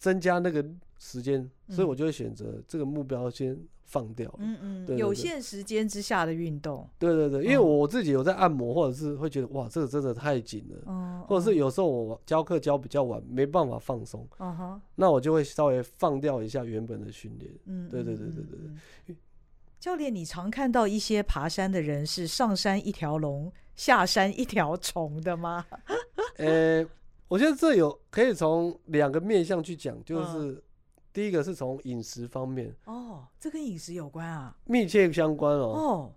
[0.02, 0.66] 增加那个
[0.98, 4.34] 时间，所以我就会选择这个目标先放掉。
[4.40, 6.90] 嗯嗯，有限时间之下的运动。
[6.98, 10.84] 对对对，因为我自己有在按摩，或者是会觉得哇，这个真的太紧了。
[10.88, 11.22] 嗯。
[11.28, 14.28] 或者是有时候我教课教比较晚，没办法放松。
[14.40, 14.82] 嗯哼。
[14.96, 17.52] 那我就会稍微放掉一下原本的训练。
[17.66, 17.88] 嗯。
[17.88, 18.60] 对对对对对
[19.06, 19.16] 对。
[19.80, 25.64] 教练，你常看到一些爬山的人是上山一条龙，下山一条虫的吗？
[26.38, 26.84] 呃。
[27.32, 30.62] 我觉得这有可以从两个面向去讲，就是
[31.14, 32.76] 第一个是从饮食方面。
[32.84, 34.54] 哦，这跟饮食有关啊？
[34.66, 35.68] 密切相关哦。
[35.68, 36.14] 哦，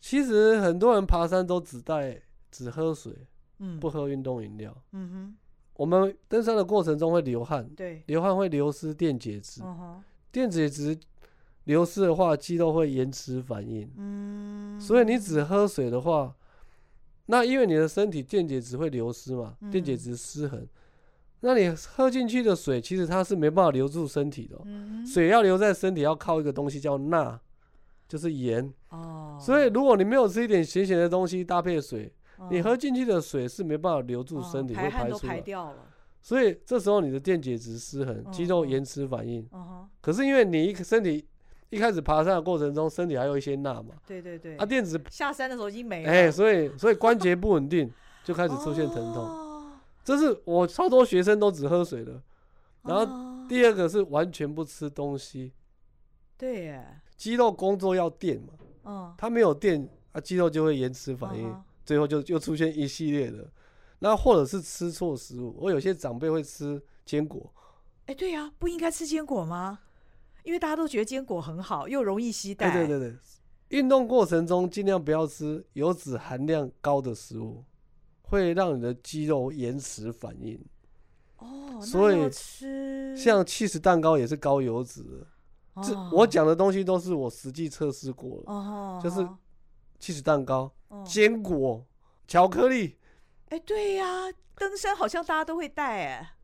[0.00, 2.22] 其实很多人爬山都只带
[2.52, 3.12] 只喝水，
[3.58, 4.72] 嗯，不喝运动饮料。
[4.92, 5.36] 嗯哼。
[5.74, 9.62] 我们登山的过程中会流汗，对，流汗会流失电解质。
[9.64, 10.00] 嗯。
[10.30, 10.96] 电解质
[11.64, 13.90] 流失的话，肌肉会延迟反应。
[13.96, 14.80] 嗯。
[14.80, 16.32] 所以你只喝水的话。
[17.26, 20.66] 那因为你的身体电解质会流失嘛，电解质失衡，
[21.40, 24.58] 那你喝进去的水其实它是没办法留住身体的，
[25.06, 27.40] 水要留在身体要靠一个东西叫钠，
[28.08, 28.72] 就是盐。
[28.90, 29.38] 哦。
[29.40, 32.12] 所以如果你没有吃一点咸咸的东西搭配水，
[32.50, 35.42] 你喝进去的水是没办法留住身体，会排出来。
[36.20, 39.48] 所以这时候你的电解质失衡，肌肉延迟反应。
[40.00, 41.24] 可是因为你一个身体。
[41.72, 43.94] 一开始爬山的过程中，身体还有一些钠嘛？
[44.06, 44.56] 对对对。
[44.58, 46.12] 啊，电子下山的时候已经没了。
[46.12, 47.90] 哎，所以所以关节不稳定，
[48.22, 49.72] 就开始出现疼痛。
[50.04, 52.20] 这是我超多学生都只喝水的。
[52.82, 55.50] 然后第二个是完全不吃东西。
[56.36, 57.00] 对耶。
[57.16, 58.52] 肌肉工作要电嘛？
[58.84, 59.14] 嗯。
[59.16, 61.56] 它没有电，啊，肌肉就会延迟反应，
[61.86, 63.48] 最后就又出现一系列的。
[64.00, 67.50] 那或者是吃错食物，我有些长辈会吃坚果。
[68.04, 69.78] 哎，对呀，不应该吃坚果吗？
[70.42, 72.70] 因为大家都觉得坚果很好，又容易携带。
[72.72, 73.18] 对对对对，
[73.78, 77.64] 运动过程中尽量不要吃油脂含量高的食物，
[78.22, 80.60] 会让你的肌肉延迟反应。
[81.38, 85.26] 哦，所以吃像起司蛋糕也是高油脂的。
[85.74, 88.52] 哦，这我讲的东西都是我实际测试过的。
[88.52, 89.26] 哦，就是
[89.98, 90.72] 起司蛋糕、
[91.04, 91.86] 坚果、
[92.26, 92.96] 巧克力。
[93.48, 96.34] 哎，对呀，登山好像大家都会带哎。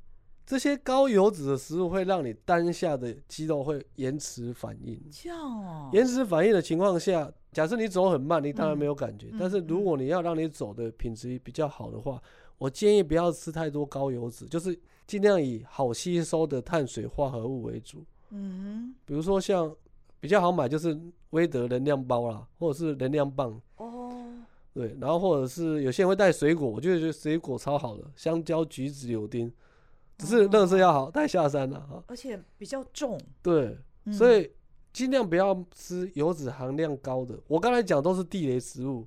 [0.48, 4.98] 这些高油脂的食物会让你当下的肌肉会延迟反应。
[5.12, 5.90] 这样哦。
[5.92, 9.26] 延迟反应的情况下，假设你走很慢，你当然没有感觉。
[9.38, 12.18] 但是如果你要让你走的品质比较好的话，
[12.56, 14.74] 我建议不要吃太多高油脂，就是
[15.06, 18.02] 尽量以好吸收的碳水化合物为主。
[18.30, 18.94] 嗯。
[19.04, 19.70] 比如说像
[20.18, 23.60] 比较好买就是威德能量包啦，或者是能量棒。
[23.76, 24.24] 哦。
[24.72, 29.52] 对，然后或者是有些人会带水果，我就觉得水果超好的，香蕉、橘子、柳丁。
[30.18, 33.18] 只是垃圾要好带下山了哈，而且比较重。
[33.40, 33.78] 对，
[34.12, 34.50] 所以
[34.92, 37.38] 尽量不要吃油脂含量高的。
[37.46, 39.06] 我刚才讲都是地雷食物，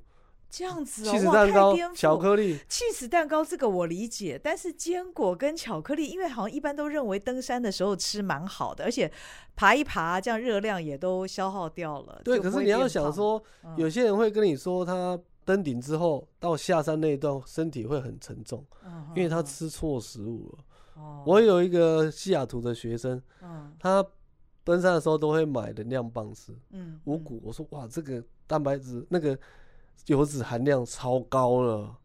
[0.50, 2.58] 这样子起司蛋糕、巧克力。
[2.70, 9.12] 气死蛋糕这个我理解，但是坚果跟巧克力，因为好像一般都认为登山的时候吃蛮好的，而且
[9.56, 12.22] 爬一爬这样热量也都消耗掉了。
[12.24, 20.64] 对，可是你要想说，嗯、有些人会跟你说，他登顶之后到下山那一段身体会很沉重，嗯、因为他吃错食物了。
[21.02, 24.06] 哦、我有一个西雅图的学生，嗯、他
[24.64, 27.42] 登山的时候都会买能量棒吃，嗯，五谷。
[27.44, 29.38] 我说哇，这个蛋白质那个。
[30.08, 31.96] 油脂含量超高了，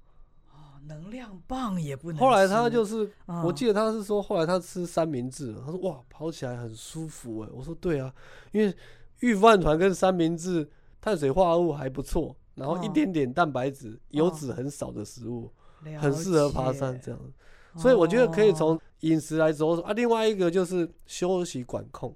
[0.52, 2.20] 哦，能量棒也不能。
[2.20, 3.10] 后来他就是，
[3.42, 7.48] 我记得他是说，后来他吃三明治，他说哇，跑起来很舒服哎。
[7.50, 8.14] 我说对啊，
[8.52, 8.76] 因为
[9.20, 10.68] 御饭团跟三明治
[11.00, 15.50] 碳水化合物还不错，然后一点点蛋白质，油脂很少的食物，
[15.98, 17.18] 很适合爬山这样。
[17.76, 19.92] 所以我觉得可以从饮食来着手啊。
[19.92, 22.14] 另外一个就是休息管控，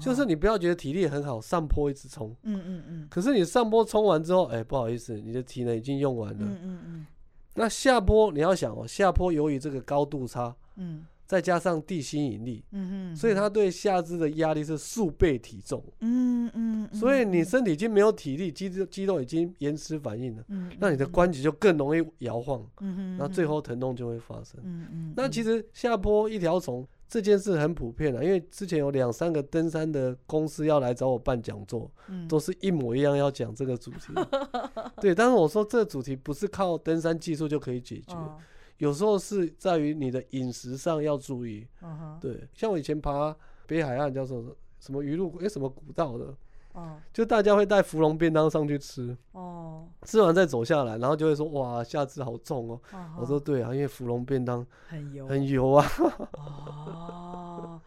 [0.00, 3.08] 就是你不要觉得体力很好，上坡一直冲，嗯嗯嗯。
[3.10, 7.06] 可是你上坡冲完之后，哎，不好意思，你的体能已经用完了，嗯嗯嗯。
[7.54, 11.06] 那下坡你要想哦，下坡由于这个高度差，嗯。
[11.26, 34.12] 再加上地心引力，嗯哼，所以它对下肢的压力是数倍体重，嗯嗯，所以你身体已经没有体力，肌肉肌肉已经延迟反应了，嗯，那你的关节就更容易摇晃，嗯哼，那最后疼痛就会发生，嗯嗯，那其实下坡一条虫这件事很普遍了，因为之前有两三个登山的公司要来找我办讲座，嗯，都是一模一样要讲这个主题，
[35.02, 38.14] 对，但是我说这个主题不是靠登山技术就可以解决。
[38.78, 42.18] 有时候是在于你的饮食上要注意，uh.
[42.20, 43.34] 对，像我以前爬
[43.66, 44.44] 北海岸叫做
[44.78, 46.34] 什么鱼路，哎，什么古道的
[46.74, 46.96] ，uh.
[47.12, 49.82] 就大家会带芙蓉便当上去吃，uh.
[50.02, 53.20] 吃完再走下来，然后就会说哇，下肢好重哦，uh.
[53.20, 55.86] 我说对啊，因为芙蓉便当很油，很油啊。
[55.96, 56.12] Uh
[57.72, 57.80] huh.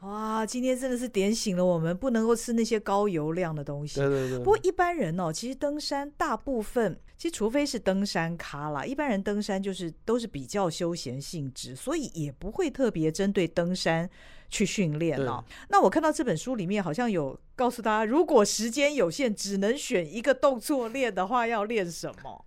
[0.00, 4.00] 哇，今天真的是点醒了我们，不能够吃那些高油量的东西。
[4.00, 4.38] 对对对。
[4.40, 14.10] 不过一般人哦，其实登山大部分，其实除非是登山咖啦，一般人登山就是都是比较休闲性质，所以也不会特别针对登山
[14.48, 15.44] 去训练哦。
[15.46, 22.44] 对那我看到这本书里面好像有告诉大家，如果时间有限，只能选一个动作练的话，要练什么？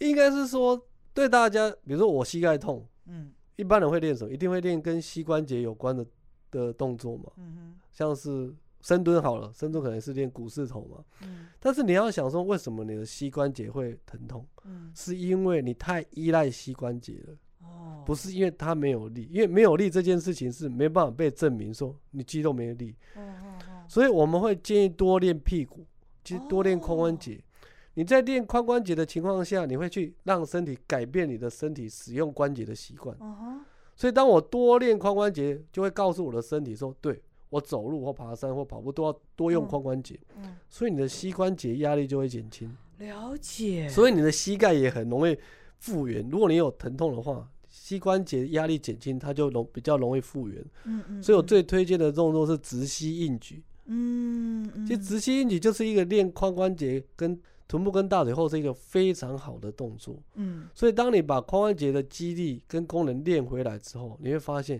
[0.00, 4.30] 应该是说对大家，比如说我膝盖痛，嗯，一般人会练什么？
[4.30, 6.04] 一定会练跟膝关节有关的。
[6.50, 14.44] 的动作嘛，嗯、哼像是深蹲好了，深蹲可能是练股四头嘛，嗯、但是你要想说，为什么你的膝关节会疼痛？
[14.64, 25.86] 嗯、是因为你太依赖膝关节了，哦、不是因为它没有力，因为没有力这件事情是没办法被证明说你肌肉没有力，哦哦哦、所以我们会建议多练屁股，
[26.24, 27.36] 其实多练髋关节。
[27.36, 33.16] 哦、你在练髋关节的情况下，你会去让身体改变你的身体使用关节的习惯。
[33.20, 33.60] 哦
[33.94, 42.74] 所以，当我多练髋关节，就会告诉我的身体说：“对，我走路或爬山或跑步都要多用髋关节。”嗯，所以你的膝关节压力就会减轻。
[42.98, 43.88] 了解。
[43.88, 45.36] 所以你的膝盖也很容易
[45.78, 46.26] 复原。
[46.30, 50.64] 如果你有疼痛的话，膝关节压力减轻，它就容比较容易复原。
[50.84, 51.22] 嗯嗯。
[51.22, 53.62] 所以我最推荐的动作是直膝硬举。
[53.84, 54.86] 嗯嗯。
[54.86, 57.38] 其实直膝硬举就是一个练髋关节跟。
[57.68, 64.78] 臀部跟大腿后是一个非常好的动作，嗯，所以当你把髋关节的肌力跟功能练回来之后，你会发现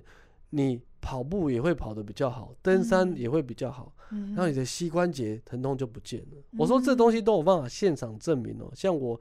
[0.51, 6.39] 你跑步也会跑得比较好，登山也会比较好，嗯，然后你的膝关节疼痛就不见了。
[6.53, 9.21] 嗯，我说这东西都有办法现场证明哦，像我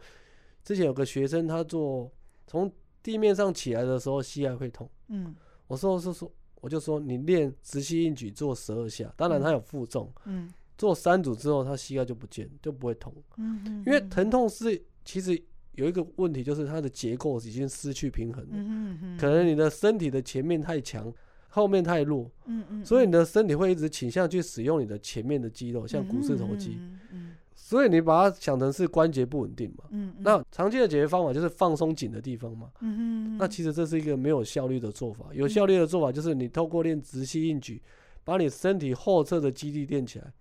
[0.63, 2.10] 之前有个学生，他做
[2.48, 2.72] 从
[3.04, 5.36] 地面上起来的时候膝盖会痛，嗯，
[5.67, 10.46] 我说是说，我就说你练直膝硬举做十二下，当然他有负重，嗯。
[10.46, 13.13] 嗯做三组之后，他膝盖就不见，就不会痛。
[13.38, 13.84] 嗯嗯。
[13.86, 15.39] 因为疼痛是其实
[15.74, 18.50] 有一个问题，就是它的结构已经失去平衡了。
[18.54, 19.15] 嗯嗯。
[19.15, 21.13] 可能你的身体的前面太强，
[21.52, 22.30] 后面太弱。
[22.46, 22.84] 嗯嗯。
[22.84, 26.78] 所以你的身体会一直倾向去使用你的前面的肌肉，像股四头肌。
[26.80, 27.32] 嗯嗯。
[27.54, 29.86] 所以你把它想成是关节不稳定嘛。
[29.92, 30.14] 嗯。
[30.20, 32.72] 那常见的解决方法就是放松紧的地方嘛。
[32.82, 33.38] 嗯嗯。
[33.38, 35.28] 那其实这是一个没有效率的做法。
[35.32, 37.82] 有效率的做法就是你透过练直膝硬举，
[38.24, 40.34] 把你身体后侧的肌力练起来。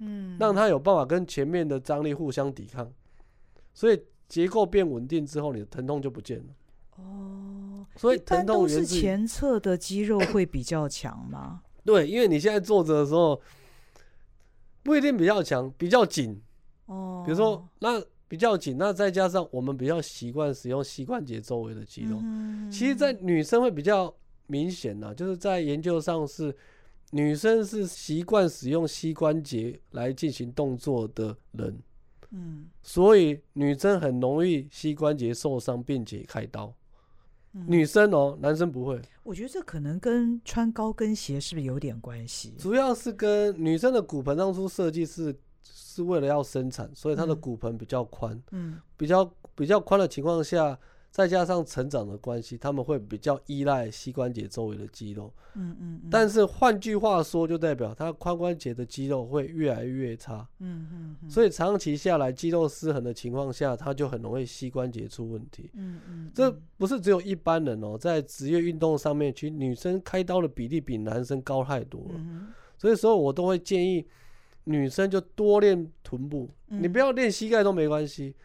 [0.00, 2.88] 嗯，让它有办法跟前面的张力互相抵抗，
[3.74, 6.44] 所以结构变稳定之后，你的疼痛就不见了。
[6.98, 7.57] 哦，
[7.96, 11.62] 所以疼痛是前侧的肌肉会比较强吗？
[11.84, 13.40] 对，因为你现在坐着的时候
[14.82, 16.40] 不一定比较强，比较紧。
[16.86, 24.14] 哦，比如说那比较紧，那再加上我们比较习惯使用膝关节周围的肌肉，嗯、其实，在女生会比较
[24.46, 26.54] 明显呢，就是在研究上是。
[27.10, 31.80] 女生是习惯使用膝关节来进行动作的人，
[32.32, 36.70] 嗯，所以女生很容易膝关节受伤并且开刀。
[37.54, 39.00] 嗯、女生哦，男生不会。
[39.22, 42.54] 我觉得这可能跟穿高跟鞋是不是有点关系？
[42.58, 50.78] 主要是跟女生的骨盆当初设计是是为了要生产，所以她的骨盆比较宽，嗯，比较比较宽的情况下。
[51.10, 55.32] 再加上成长的关系，他们会比较依赖膝关节周围的肌肉。
[55.54, 56.08] 嗯嗯，嗯。
[56.10, 60.46] 但是换句话说，就代表他髋关节的肌肉会越来越差。
[60.60, 61.30] 嗯嗯，嗯。
[61.30, 65.70] 所以长期下来，肌肉失衡的情况下，他就很容易膝关节出问题。
[65.74, 66.30] 嗯嗯。
[66.34, 72.14] 这不是只有一般人哦，在职业运动上面，其实女生开刀的比例比男生高太多了。
[72.14, 72.48] 嗯。
[72.76, 74.06] 所以说我都会建议
[74.64, 78.36] 女生就多练臀部，你不要练膝盖都没关系。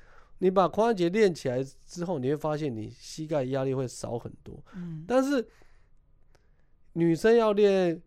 [0.43, 4.61] 你把髋关节练起来之后，你会发现你膝盖压力会少很多。
[4.75, 5.47] 嗯，但是
[6.91, 8.01] 女生要练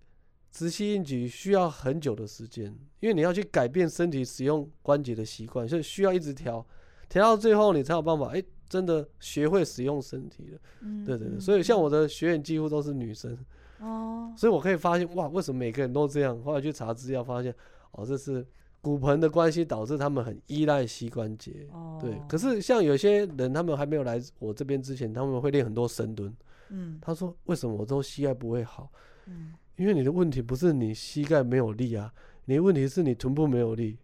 [0.51, 2.67] 直膝硬举需要很久的时间，
[3.01, 6.63] 因为你要去改变身体使用关节的习惯，所以需要一直调，
[7.09, 10.59] 调到最后你才有办法，哎，真的学会使用身体了。
[10.83, 13.35] 嗯，对对对，所以像我的学员几乎都是女生。
[13.81, 16.39] 哦，所以我可以发现，哇，为什么每个人都这样？
[16.43, 17.55] 后来去查资料发现，
[17.93, 18.47] 哦，这是。
[18.87, 21.67] 骨盆的关系导致他们很依赖膝关节，
[22.01, 22.17] 对。
[22.29, 26.33] 可是像有些人，他们还没有来我这边之前，他们会练很多深蹲。
[26.69, 28.89] 嗯，他说：“为什么我都膝盖不会好？”
[29.27, 32.15] 嗯，因为你的问题不是你膝盖没有力啊，
[32.45, 33.99] 你的问题是你臀部没有力。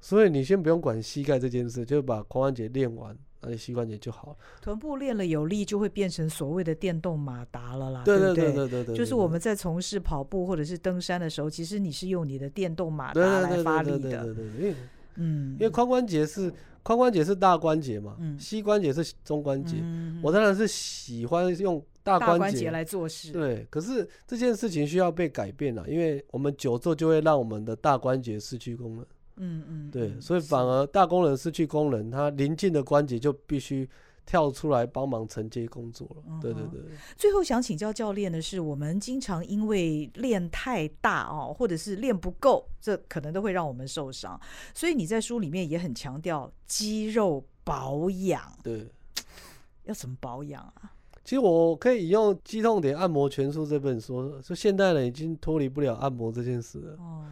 [0.00, 3.16] 所以你先不用管膝盖这件事，就把髋关节练完。
[3.46, 4.36] 那你膝关节就好了。
[4.60, 8.02] 臀部练了有力，就会变成所谓的电动马达了啦。
[8.04, 13.98] 对对对对对对，就是我们在从事跑步或者是登山的时候，其实你是用你的电动马达来发力的。
[13.98, 14.74] 对对对对对，
[15.14, 19.76] 嗯，因为髋关节是髋关节是大关节嘛，嗯，膝关节是中关节。
[19.80, 23.32] 嗯，我当然是喜欢用大关节来做事。
[23.32, 29.06] 对，可是这件事情需要被改变了，因为我们久坐就会让我们的大关节失去功能。
[29.36, 33.88] 嗯嗯，对，所以反而大功能失去功能，它临近的关节就必须。
[34.28, 36.80] 跳出来帮忙承接工作了，对对对。
[37.16, 44.36] 最后想请教教练的是，我们经常因为练太大哦，或者是练不够，这可能都会让我们受伤。
[44.74, 48.42] 所以你在书里面也很强调肌肉保养。
[48.64, 48.90] 对，
[49.86, 50.90] 要怎么保养啊？
[51.22, 56.96] 其实我可以用《肌痛点按摩全书》这本书说，现代人已经脱离不了按摩这件事了。
[56.98, 57.24] 哦，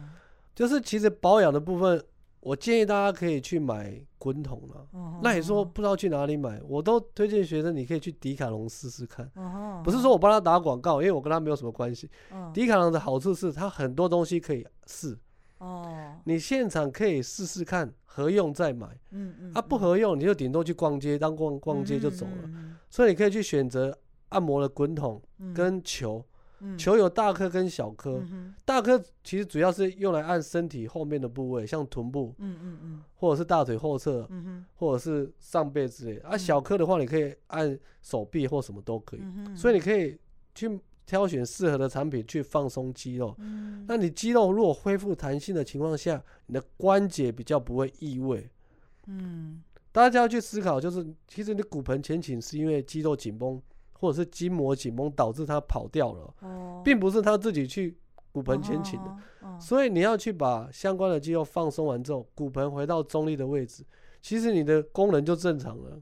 [0.55, 2.03] 就是其实保养的部分。
[2.39, 4.87] 我建议大家可以去买滚筒了。
[5.23, 9.27] 那你说不知道去哪里买，我都推荐学生你可以去迪卡侬试试看。
[9.83, 12.07] 不是说我帮他打广告，因为我跟他没有什么关系。
[12.53, 15.17] 迪卡侬的好处是它很多东西可以试。
[16.23, 18.87] 你现场可以试试看，合用再买。
[19.55, 22.47] 啊，不合用你就顶多去逛街，当逛逛街就走了。
[22.91, 23.97] 所以你可以去选择
[24.29, 25.19] 按摩的滚筒
[25.55, 26.23] 跟球。
[26.77, 36.17] 球有大颗跟小颗，嗯，大颗其实主要是用来按身体后面的部位，像臀部，嗯嗯嗯，或者是大腿后侧，嗯，或者是上背之类。
[36.19, 39.19] 啊，小颗的话，你可以按手臂或什么都可以。
[39.21, 40.17] 嗯，所以你可以
[40.53, 43.35] 去挑选适合的产品去放松肌肉。
[43.39, 48.49] 嗯，那你肌肉如果恢复弹性的情况下，你的关节比较不会异位。
[49.07, 53.61] 嗯，大家要去思考，就是其实你骨盆前倾是因为肌肉紧绷。
[53.99, 57.97] 或者是筋膜紧绷导致他跑掉了，并不是他自己去
[58.31, 63.83] 骨盆前倾的，所以你要去把相关的肌肉放松完之后，骨盆回到中立的位置，
[64.21, 66.01] 其实你的功能就正常了。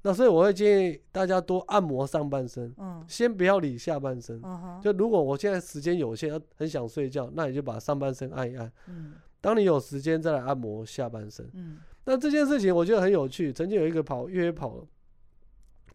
[0.00, 4.40] 那所以我会建议大家多按摩上半身，嗯先不要理下半身。
[4.42, 8.72] 嗯就如果我现在时间有限，很想睡觉，那你就把上半身按一按。
[8.88, 11.46] 嗯当你有时间再来按摩下半身。
[11.52, 13.52] 嗯那这件事情我觉得很有趣。
[13.52, 14.84] 曾经有一个跑越野跑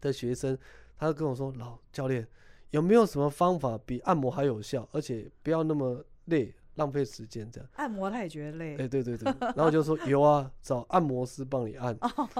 [0.00, 0.56] 的学生。
[0.98, 2.26] 他就跟我说：“老教练，
[2.70, 7.48] 有没有什么方法比按摩还有效，而且不要那么累，浪费时间？
[7.50, 8.76] 这样按摩他也觉得累。
[8.76, 9.32] 哎，对对对。
[9.40, 11.96] 然后我就说有啊，找按摩师帮你按，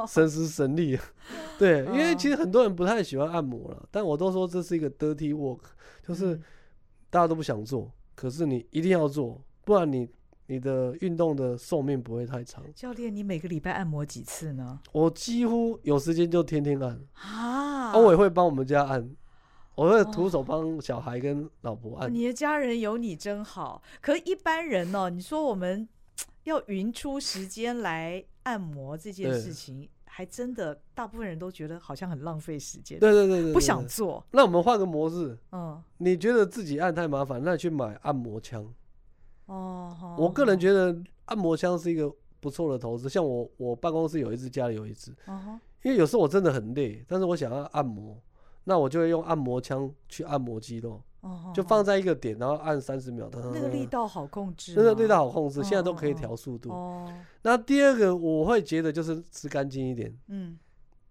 [0.08, 0.98] 省时省力。
[1.58, 5.60] 对，因为其实很多人不太喜欢按摩了，但我都说这是一个 dirty work，
[6.06, 6.36] 就是
[7.08, 10.10] 大家都不想做，可是你一定要做，不然你。”
[10.50, 12.64] 你的运动的寿命不会太长。
[12.74, 14.80] 教练，你每个礼拜按摩几次呢？
[14.92, 19.10] 我几乎有时间就天天按啊，我也会帮我们家按，
[19.74, 22.12] 我会徒手帮小孩跟老婆按。
[22.12, 23.82] 你的家人有你真好。
[24.00, 25.10] 可一般人呢？
[25.10, 25.86] 你说我们
[26.44, 32.98] 要匀出时间来按摩这件事情，还真的大部分人都觉得好像很浪费时间。
[32.98, 34.24] 对对对对，不想做。
[34.30, 38.66] 那我们换个模式，嗯，你觉得自己按太麻烦，那你去买按摩枪。
[39.48, 40.94] 哦、oh，我个人觉得
[41.24, 43.08] 按摩枪是一个不错的投资。
[43.08, 45.10] 像我，我办公室有一只，家里有一支。
[45.26, 45.58] Uh-huh.
[45.82, 48.20] 因为有时候我真的很累，但是我想要按摩，
[48.64, 51.02] 那我就会用按摩枪去按摩肌肉。
[51.22, 51.54] Uh-huh.
[51.54, 53.30] 就放在一个点，然后按三十秒。
[53.32, 54.74] 那个力道好控制。
[54.76, 56.70] 那个力道好控制，现在都可以调速度。
[56.70, 57.10] 哦。
[57.40, 60.14] 那第二个我会觉得就是吃干净一点。
[60.26, 60.58] 嗯。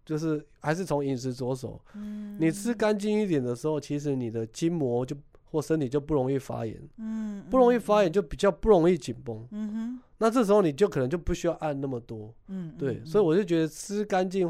[0.06, 1.82] 就是还是从饮食着手。
[1.96, 2.38] 嗯。
[2.40, 5.16] 你吃干净一点的时候，其实你的筋膜就。
[5.50, 12.34] 或身体就不容易发炎，嗯，不容易发炎就比较不容易紧绷，嗯哼，那这时候你就可能就不需要按那么多。
[12.48, 14.48] 嗯，对，嗯所以我就觉得吃干净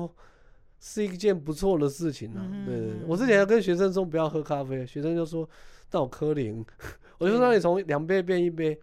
[0.80, 2.42] 是一件不错的事情啊。
[2.52, 5.48] 嗯对对，我之前要跟学生说不要喝咖啡，学生就说
[5.92, 6.66] 那我柯林，
[7.20, 8.80] 我就说让你从两杯变一杯，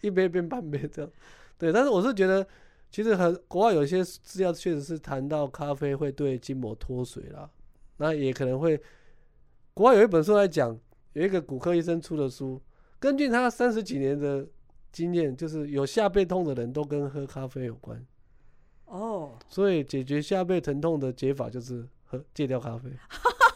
[0.00, 1.10] 一杯变半杯这样。
[1.58, 2.46] 对，但是我是觉得，
[2.90, 7.48] 其实很国外有一些资料确实是谈到咖啡会对筋膜脱水啦，
[7.98, 8.80] 那也可能会。
[9.74, 10.78] 国外有一本书来讲，
[11.14, 12.60] 有一个骨科医生出的书，
[12.98, 14.46] 根据他三十几年的
[14.90, 18.04] 经验，就是有下背痛的人都跟喝咖啡有关。
[18.86, 22.90] 哦，所以解决下背疼痛的解法就是喝戒掉咖啡。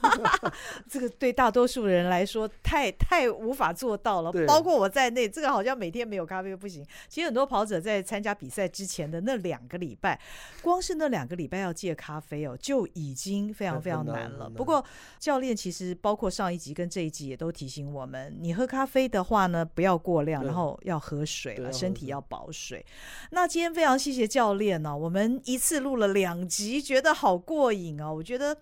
[0.89, 5.27] 这个对大多数人来说太太无法做到了，包括我在内。
[5.29, 6.87] 这个好像每天没有咖啡不行。
[7.09, 10.19] 其实很多跑者在参加比赛之前的那两个礼拜，
[10.63, 14.49] 光是那两个礼拜要戒咖啡哦，就已经非常非常难了。
[14.49, 14.83] 不过
[15.19, 22.85] 教练其实包括上一集跟这一集也都提醒我们，你喝咖啡的话呢，不要过量，然后要喝水了，身体要保水。
[23.33, 28.15] 那今天非常谢谢教练呢，我们一次录了两集，觉得好过瘾哦。
[28.15, 28.57] 我觉得。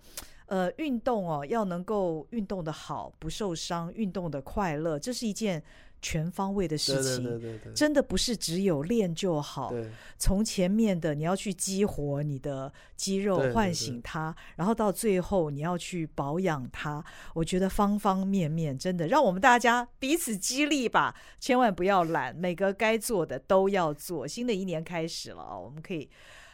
[0.47, 5.63] 呃，运动哦，要能够运动的好，不受伤，运动的快乐，这是一件
[6.01, 7.23] 全方位的事情。
[7.23, 9.73] 对对对对对，真的不是只有练就好。
[10.19, 17.03] 从前面的你要去激活你的肌肉，唤醒它，然后到最后你要去保养它。
[17.33, 24.27] 我觉得方方面面，真的让我们大家彼此激励吧，千万不要懒，每个该做的都要做。
[24.27, 26.07] 新的一年开始了啊，我们可以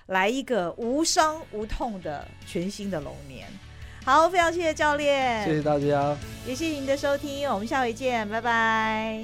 [0.06, 3.50] 来一个无伤无痛的全新的龙年。
[4.04, 9.22] 好，非常谢谢教练，谢谢大家，也谢谢您的收听，我们下回见，拜拜。